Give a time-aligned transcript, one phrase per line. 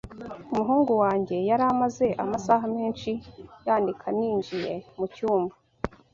[0.51, 3.11] Umuhungu wanjye yari amaze amasaha menshi
[3.65, 5.55] yandika ninjiye mucyumba.